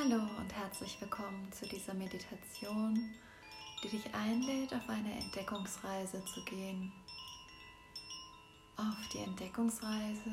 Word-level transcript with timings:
Hallo 0.00 0.22
und 0.38 0.54
herzlich 0.54 0.96
willkommen 1.00 1.50
zu 1.50 1.66
dieser 1.66 1.92
Meditation, 1.92 3.16
die 3.82 3.88
dich 3.88 4.14
einlädt, 4.14 4.72
auf 4.72 4.88
eine 4.88 5.12
Entdeckungsreise 5.18 6.24
zu 6.24 6.40
gehen. 6.44 6.92
Auf 8.76 9.08
die 9.12 9.18
Entdeckungsreise 9.18 10.30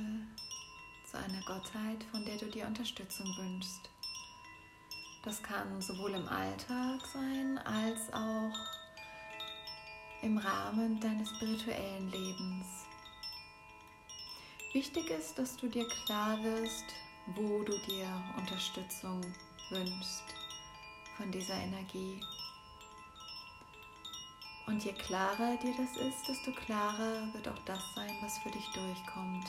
zu 1.09 1.17
einer 1.17 1.41
Gottheit, 1.45 2.03
von 2.11 2.23
der 2.25 2.37
du 2.37 2.45
dir 2.45 2.67
Unterstützung 2.67 3.25
wünschst. 3.37 3.89
Das 5.23 5.41
kann 5.41 5.81
sowohl 5.81 6.11
im 6.11 6.27
Alltag 6.27 7.01
sein 7.11 7.57
als 7.57 8.13
auch 8.13 8.59
im 10.21 10.37
Rahmen 10.37 10.99
deines 10.99 11.29
spirituellen 11.29 12.11
Lebens. 12.11 12.67
Wichtig 14.73 15.09
ist, 15.09 15.39
dass 15.39 15.57
du 15.57 15.67
dir 15.67 15.87
klar 15.87 16.37
wirst, 16.43 16.85
wo 17.35 17.63
du 17.63 17.75
dir 17.79 18.05
Unterstützung 18.37 19.21
wünschst 19.69 20.23
von 21.17 21.31
dieser 21.31 21.55
Energie. 21.55 22.19
Und 24.67 24.83
je 24.83 24.93
klarer 24.93 25.57
dir 25.57 25.73
das 25.77 25.95
ist, 25.97 26.27
desto 26.27 26.51
klarer 26.51 27.33
wird 27.33 27.47
auch 27.47 27.59
das 27.65 27.93
sein, 27.93 28.15
was 28.21 28.37
für 28.39 28.49
dich 28.49 28.67
durchkommt. 28.71 29.47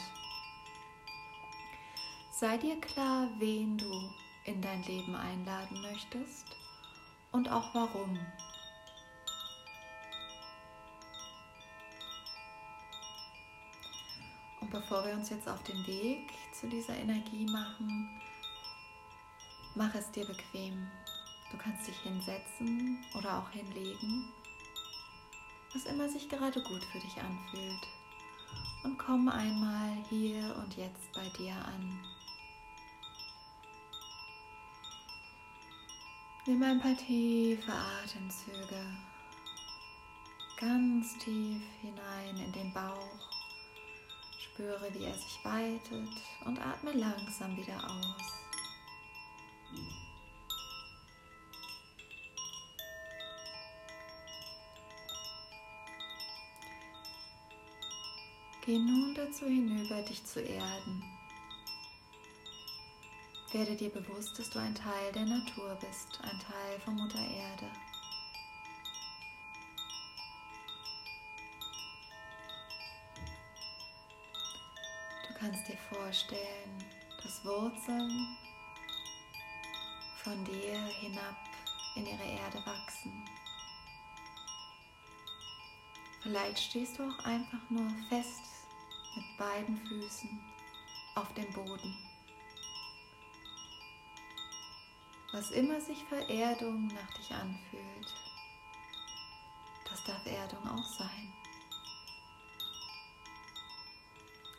Sei 2.30 2.58
dir 2.58 2.78
klar, 2.80 3.28
wen 3.38 3.78
du 3.78 4.10
in 4.44 4.60
dein 4.60 4.82
Leben 4.82 5.14
einladen 5.14 5.80
möchtest 5.80 6.46
und 7.32 7.48
auch 7.48 7.74
warum. 7.74 8.18
Und 14.60 14.70
bevor 14.70 15.06
wir 15.06 15.14
uns 15.14 15.30
jetzt 15.30 15.48
auf 15.48 15.62
den 15.62 15.86
Weg 15.86 16.30
zu 16.52 16.68
dieser 16.68 16.96
Energie 16.96 17.46
machen, 17.46 18.20
Mach 19.76 19.94
es 19.94 20.10
dir 20.10 20.26
bequem. 20.26 20.90
Du 21.52 21.58
kannst 21.58 21.86
dich 21.86 21.98
hinsetzen 21.98 23.04
oder 23.16 23.38
auch 23.38 23.50
hinlegen, 23.50 24.24
was 25.72 25.84
immer 25.84 26.08
sich 26.08 26.28
gerade 26.28 26.60
gut 26.62 26.82
für 26.86 26.98
dich 26.98 27.16
anfühlt. 27.18 27.86
Und 28.82 28.98
komm 28.98 29.28
einmal 29.28 29.92
hier 30.08 30.56
und 30.56 30.76
jetzt 30.76 31.12
bei 31.14 31.28
dir 31.38 31.54
an. 31.54 32.00
Nimm 36.46 36.62
ein 36.62 36.80
paar 36.80 36.96
tiefe 36.96 37.72
Atemzüge 37.72 38.96
ganz 40.58 41.18
tief 41.18 41.62
hinein 41.82 42.36
in 42.38 42.52
den 42.52 42.72
Bauch. 42.72 43.18
Spüre, 44.38 44.88
wie 44.94 45.04
er 45.04 45.14
sich 45.14 45.38
weitet 45.44 46.08
und 46.46 46.58
atme 46.58 46.92
langsam 46.92 47.56
wieder 47.56 47.76
aus. 47.84 48.45
Geh 58.66 58.78
nun 58.78 59.14
dazu 59.14 59.46
hinüber, 59.46 60.02
dich 60.02 60.24
zu 60.26 60.42
erden. 60.42 61.04
Werde 63.52 63.76
dir 63.76 63.90
bewusst, 63.90 64.36
dass 64.36 64.50
du 64.50 64.58
ein 64.58 64.74
Teil 64.74 65.12
der 65.12 65.24
Natur 65.24 65.76
bist, 65.76 66.18
ein 66.24 66.40
Teil 66.40 66.80
von 66.84 66.96
Mutter 66.96 67.20
Erde. 67.20 67.70
Du 75.28 75.34
kannst 75.38 75.68
dir 75.68 75.78
vorstellen, 75.92 76.84
dass 77.22 77.44
Wurzeln 77.44 78.36
von 80.24 80.44
dir 80.44 80.76
hinab 80.98 81.36
in 81.94 82.04
ihre 82.04 82.24
Erde 82.24 82.66
wachsen. 82.66 83.24
Vielleicht 86.20 86.58
stehst 86.58 86.98
du 86.98 87.04
auch 87.04 87.24
einfach 87.24 87.70
nur 87.70 87.88
fest 88.08 88.55
beiden 89.36 89.76
Füßen 89.86 90.40
auf 91.14 91.32
dem 91.34 91.52
Boden. 91.52 91.96
Was 95.32 95.50
immer 95.50 95.80
sich 95.80 96.02
für 96.04 96.28
Erdung 96.30 96.86
nach 96.88 97.14
dich 97.18 97.30
anfühlt, 97.32 98.14
das 99.90 100.02
darf 100.04 100.24
Erdung 100.26 100.66
auch 100.68 100.98
sein. 100.98 101.32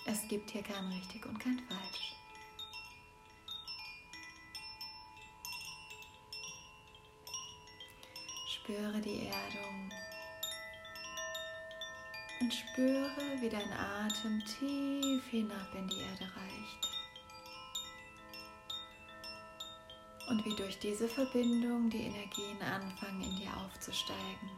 Es 0.05 0.27
gibt 0.27 0.51
hier 0.51 0.63
kein 0.63 0.85
richtig 0.91 1.25
und 1.25 1.39
kein 1.39 1.59
falsch. 1.67 2.13
Spüre 8.47 9.01
die 9.01 9.27
Erdung 9.27 9.91
und 12.39 12.53
spüre, 12.53 13.41
wie 13.41 13.49
dein 13.49 13.71
Atem 13.71 14.43
tief 14.45 15.25
hinab 15.29 15.73
in 15.75 15.87
die 15.87 15.99
Erde 15.99 16.23
reicht. 16.35 16.87
Und 20.29 20.45
wie 20.45 20.55
durch 20.55 20.77
diese 20.79 21.07
Verbindung 21.07 21.89
die 21.89 22.03
Energien 22.03 22.61
anfangen 22.61 23.23
in 23.23 23.35
dir 23.37 23.55
aufzusteigen. 23.57 24.49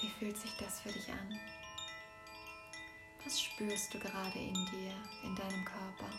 Wie 0.00 0.10
fühlt 0.10 0.36
sich 0.36 0.54
das 0.58 0.80
für 0.80 0.92
dich 0.92 1.08
an? 1.10 1.40
Was 3.24 3.40
spürst 3.40 3.94
du 3.94 3.98
gerade 3.98 4.38
in 4.38 4.52
dir, 4.52 4.92
in 5.22 5.34
deinem 5.34 5.64
Körper? 5.64 6.10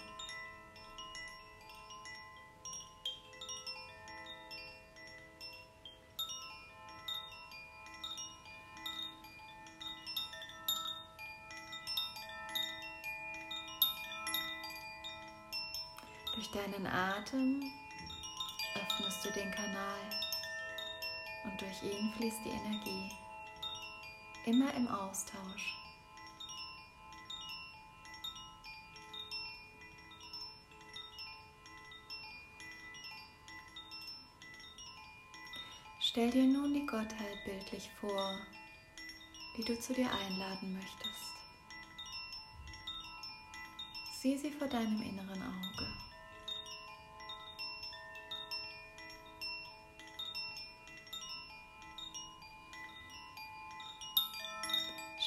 Durch 16.35 16.51
deinen 16.51 16.85
Atem 16.85 17.72
öffnest 18.75 19.23
du 19.23 19.31
den 19.31 19.50
Kanal 19.51 20.01
und 21.46 21.62
durch 21.62 21.81
ihn 21.81 22.12
fließt 22.18 22.40
die 22.44 22.50
Energie. 22.50 23.12
Immer 24.45 24.74
im 24.74 24.88
Austausch. 24.90 25.75
Stell 36.01 36.31
dir 36.31 36.44
nun 36.44 36.74
die 36.74 36.85
Gottheit 36.85 37.44
bildlich 37.45 37.90
vor, 38.00 38.38
die 39.57 39.63
du 39.63 39.79
zu 39.79 39.94
dir 39.94 40.09
einladen 40.12 40.74
möchtest. 40.74 41.34
Sieh 44.19 44.38
sie 44.38 44.51
vor 44.51 44.68
deinem 44.68 45.01
inneren 45.01 45.41
Auge. 45.41 46.15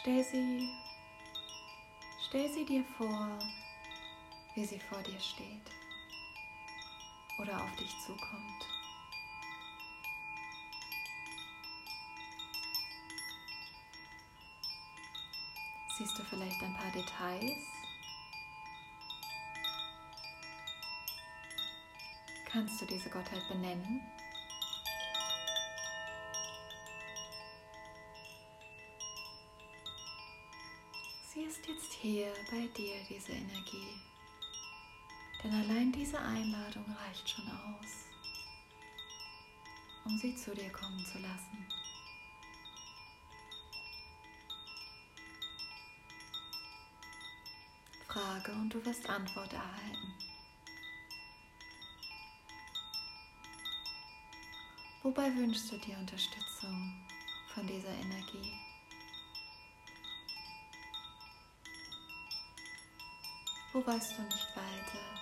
Stell 0.08 0.24
sie, 0.24 0.70
stell 2.26 2.50
sie 2.50 2.64
dir 2.64 2.82
vor, 2.96 3.38
wie 4.54 4.64
sie 4.64 4.80
vor 4.80 5.02
dir 5.02 5.20
steht 5.20 5.70
oder 7.38 7.62
auf 7.62 7.76
dich 7.76 7.91
zukommt. 8.06 8.66
Siehst 15.98 16.18
du 16.18 16.22
vielleicht 16.24 16.62
ein 16.62 16.74
paar 16.74 16.91
Details? 16.92 17.66
Kannst 22.47 22.80
du 22.80 22.86
diese 22.86 23.10
Gottheit 23.10 23.47
benennen? 23.50 24.00
Sie 31.38 31.44
ist 31.44 31.68
jetzt 31.68 31.87
hier 32.00 32.33
bei 32.50 32.66
dir, 32.77 32.95
diese 33.09 33.33
Energie. 33.33 33.98
Denn 35.42 35.53
allein 35.53 35.92
diese 35.92 36.18
Einladung 36.18 36.84
reicht 37.04 37.28
schon 37.28 37.47
aus, 37.48 38.06
um 40.04 40.16
sie 40.18 40.34
zu 40.36 40.54
dir 40.54 40.71
kommen 40.71 41.04
zu 41.04 41.18
lassen. 41.18 41.66
Frage 48.18 48.53
und 48.53 48.71
du 48.71 48.84
wirst 48.84 49.09
Antwort 49.09 49.53
erhalten. 49.53 50.15
Wobei 55.03 55.34
wünschst 55.36 55.71
du 55.71 55.78
dir 55.78 55.97
Unterstützung 55.98 57.06
von 57.54 57.66
dieser 57.66 57.95
Energie? 57.95 58.67
Wo 63.72 63.86
weißt 63.86 64.16
du 64.16 64.22
nicht 64.22 64.56
weiter? 64.56 65.18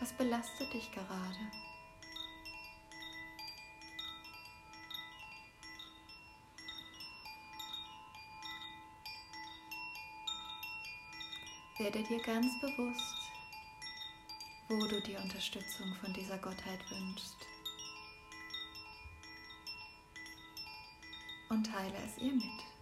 Was 0.00 0.12
belastet 0.12 0.72
dich 0.72 0.90
gerade? 0.90 1.50
Werde 11.78 12.02
dir 12.02 12.22
ganz 12.22 12.60
bewusst, 12.60 13.30
wo 14.68 14.86
du 14.86 15.00
die 15.02 15.14
Unterstützung 15.16 15.94
von 16.00 16.12
dieser 16.12 16.38
Gottheit 16.38 16.80
wünschst. 16.90 17.36
Und 21.48 21.64
teile 21.64 21.96
es 22.04 22.18
ihr 22.18 22.32
mit. 22.32 22.75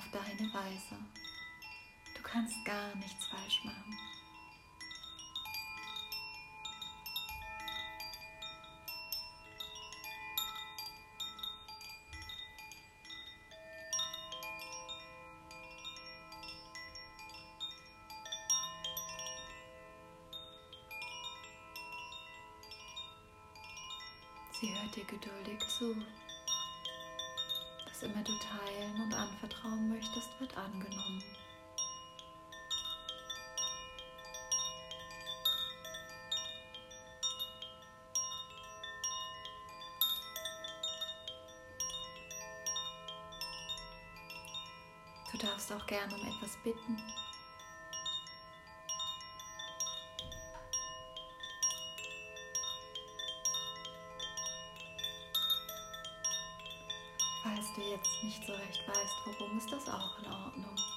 Auf 0.00 0.10
deine 0.12 0.50
Weise. 0.54 0.96
Du 2.16 2.22
kannst 2.22 2.64
gar 2.64 2.94
nichts 2.96 3.26
falsch 3.26 3.60
machen. 3.64 3.98
Sie 24.58 24.74
hört 24.74 24.96
dir 24.96 25.04
geduldig 25.04 25.60
zu. 25.68 25.94
Immer 28.02 28.24
du 28.24 28.32
teilen 28.38 29.02
und 29.02 29.12
anvertrauen 29.12 29.90
möchtest, 29.90 30.40
wird 30.40 30.56
angenommen. 30.56 31.22
Du 45.30 45.38
darfst 45.38 45.70
auch 45.70 45.86
gerne 45.86 46.14
um 46.14 46.26
etwas 46.26 46.56
bitten. 46.64 46.96
Falls 57.70 57.86
du 57.86 57.90
jetzt 57.90 58.24
nicht 58.24 58.44
so 58.46 58.52
recht 58.52 58.82
weißt, 58.88 59.38
worum, 59.38 59.58
ist 59.58 59.70
das 59.70 59.88
auch 59.88 60.18
in 60.18 60.26
Ordnung. 60.26 60.89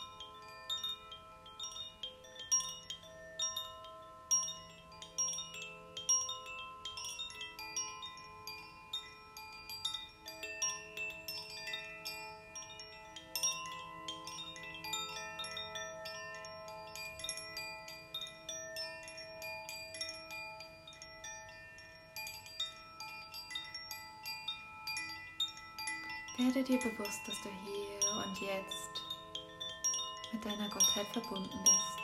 Werde 26.35 26.63
dir 26.63 26.79
bewusst, 26.79 27.21
dass 27.27 27.39
du 27.41 27.49
hier 27.63 27.99
und 28.25 28.41
jetzt 28.41 29.03
mit 30.31 30.43
deiner 30.43 30.67
Gottheit 30.67 31.05
verbunden 31.13 31.59
bist. 31.63 32.03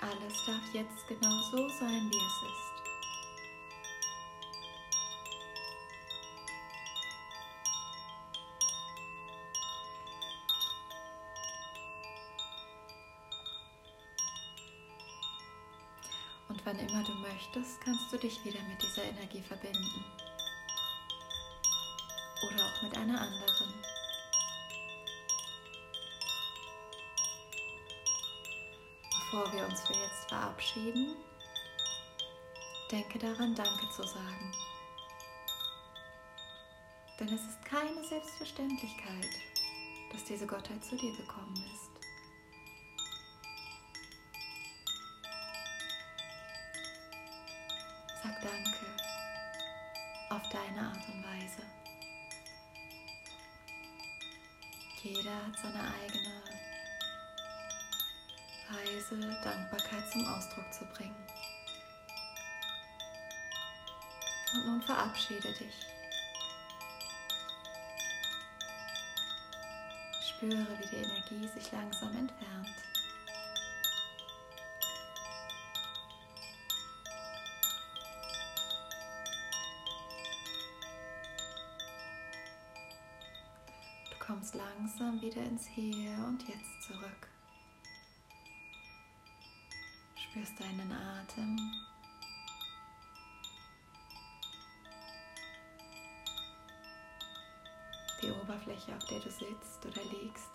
Alles 0.00 0.44
darf 0.46 0.74
jetzt 0.74 1.06
genau 1.06 1.40
so 1.50 1.68
sein, 1.68 2.10
wie 2.10 2.16
es 2.16 2.42
ist. 2.42 2.68
Und 16.48 16.57
wann 16.68 16.78
immer 16.80 17.02
du 17.02 17.12
möchtest, 17.14 17.80
kannst 17.80 18.12
du 18.12 18.18
dich 18.18 18.44
wieder 18.44 18.60
mit 18.64 18.82
dieser 18.82 19.04
Energie 19.04 19.40
verbinden. 19.40 20.04
Oder 22.46 22.62
auch 22.62 22.82
mit 22.82 22.94
einer 22.94 23.18
anderen. 23.18 23.74
Bevor 29.10 29.52
wir 29.52 29.64
uns 29.64 29.80
für 29.86 29.94
jetzt 29.94 30.28
verabschieden, 30.28 31.16
denke 32.90 33.18
daran, 33.18 33.54
Danke 33.54 33.88
zu 33.96 34.02
sagen. 34.02 34.52
Denn 37.18 37.28
es 37.28 37.40
ist 37.40 37.64
keine 37.64 38.04
Selbstverständlichkeit, 38.04 39.30
dass 40.12 40.24
diese 40.24 40.46
Gottheit 40.46 40.84
zu 40.84 40.96
dir 40.96 41.16
gekommen 41.16 41.56
ist. 41.72 41.97
Sag 48.28 48.42
Danke 48.42 48.86
auf 50.28 50.42
deine 50.50 50.86
Art 50.86 51.08
und 51.08 51.24
Weise. 51.24 51.62
Jeder 55.02 55.34
hat 55.34 55.56
seine 55.56 55.80
eigene 55.80 56.42
Weise, 58.68 59.42
Dankbarkeit 59.42 60.10
zum 60.12 60.26
Ausdruck 60.26 60.70
zu 60.74 60.84
bringen. 60.86 61.16
Und 64.54 64.66
nun 64.66 64.82
verabschiede 64.82 65.50
dich. 65.54 65.86
Spüre, 70.28 70.66
wie 70.78 70.86
die 70.86 70.96
Energie 70.96 71.48
sich 71.48 71.72
langsam 71.72 72.14
entfernt. 72.14 72.74
Kommst 84.38 84.54
langsam 84.54 85.20
wieder 85.20 85.42
ins 85.42 85.66
Hier 85.66 86.12
und 86.28 86.40
Jetzt 86.46 86.82
zurück. 86.86 87.28
Spürst 90.14 90.60
deinen 90.60 90.92
Atem. 90.92 91.58
Die 98.22 98.30
Oberfläche, 98.30 98.94
auf 98.94 99.04
der 99.06 99.18
du 99.18 99.28
sitzt 99.28 99.84
oder 99.84 100.04
liegst. 100.04 100.50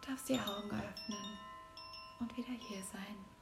Du 0.00 0.08
darfst 0.08 0.28
die 0.30 0.40
Augen 0.40 0.70
öffnen 0.70 1.38
und 2.20 2.34
wieder 2.34 2.52
hier 2.66 2.82
sein. 2.82 3.37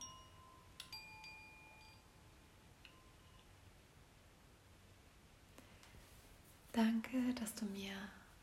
Danke, 6.77 7.33
dass 7.41 7.55
du 7.55 7.65
mir 7.65 7.95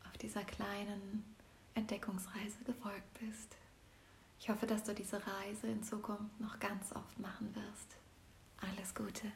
auf 0.08 0.18
dieser 0.18 0.42
kleinen 0.42 1.24
Entdeckungsreise 1.76 2.64
gefolgt 2.66 3.20
bist. 3.20 3.56
Ich 4.40 4.48
hoffe, 4.48 4.66
dass 4.66 4.82
du 4.82 4.92
diese 4.92 5.22
Reise 5.24 5.68
in 5.68 5.84
Zukunft 5.84 6.40
noch 6.40 6.58
ganz 6.58 6.90
oft 6.96 7.16
machen 7.20 7.54
wirst. 7.54 7.96
Alles 8.60 8.92
Gute. 8.92 9.30